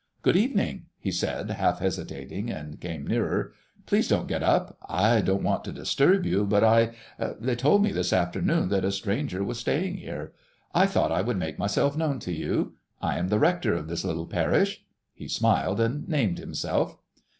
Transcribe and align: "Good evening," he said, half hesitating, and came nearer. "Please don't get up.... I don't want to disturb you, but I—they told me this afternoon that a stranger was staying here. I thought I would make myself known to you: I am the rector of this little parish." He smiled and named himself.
"Good 0.23 0.35
evening," 0.35 0.87
he 0.97 1.11
said, 1.11 1.51
half 1.51 1.77
hesitating, 1.77 2.49
and 2.49 2.81
came 2.81 3.05
nearer. 3.05 3.53
"Please 3.85 4.07
don't 4.07 4.27
get 4.27 4.41
up.... 4.41 4.75
I 4.89 5.21
don't 5.23 5.43
want 5.43 5.63
to 5.65 5.71
disturb 5.71 6.25
you, 6.25 6.43
but 6.43 6.63
I—they 6.63 7.55
told 7.57 7.83
me 7.83 7.91
this 7.91 8.11
afternoon 8.11 8.69
that 8.69 8.83
a 8.83 8.91
stranger 8.91 9.43
was 9.43 9.59
staying 9.59 9.97
here. 9.97 10.33
I 10.73 10.87
thought 10.87 11.11
I 11.11 11.21
would 11.21 11.37
make 11.37 11.59
myself 11.59 11.95
known 11.95 12.17
to 12.21 12.33
you: 12.33 12.73
I 12.99 13.19
am 13.19 13.27
the 13.27 13.37
rector 13.37 13.75
of 13.75 13.87
this 13.87 14.03
little 14.03 14.25
parish." 14.25 14.83
He 15.13 15.27
smiled 15.27 15.79
and 15.79 16.09
named 16.09 16.39
himself. 16.39 16.97